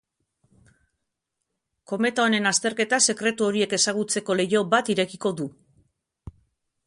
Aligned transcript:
Kometa 1.91 2.23
honen 2.29 2.51
azterketak 2.53 3.05
sekretu 3.13 3.47
horiek 3.49 3.77
ezagutzeko 3.79 4.37
leiho 4.41 4.67
bat 4.75 4.89
irekiko 4.95 5.35
du. 5.43 5.51